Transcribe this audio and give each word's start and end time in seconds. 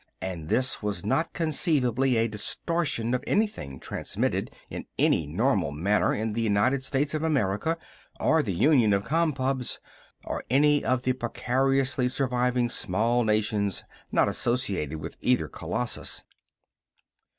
And 0.19 0.49
this 0.49 0.81
was 0.81 1.05
not 1.05 1.31
conceivably 1.31 2.17
a 2.17 2.27
distortion 2.27 3.13
of 3.13 3.23
anything 3.27 3.79
transmitted 3.79 4.49
in 4.67 4.85
any 4.97 5.27
normal 5.27 5.71
manner 5.71 6.11
in 6.11 6.33
the 6.33 6.41
United 6.41 6.83
States 6.83 7.13
of 7.13 7.21
America, 7.21 7.77
or 8.19 8.41
the 8.41 8.51
Union 8.51 8.93
of 8.93 9.03
Compubs, 9.03 9.77
or 10.23 10.43
any 10.49 10.83
of 10.83 11.03
the 11.03 11.13
precariously 11.13 12.09
surviving 12.09 12.67
small 12.67 13.23
nations 13.23 13.83
not 14.11 14.27
associated 14.27 14.97
with 14.99 15.17
either 15.21 15.47
colossus. 15.47 16.23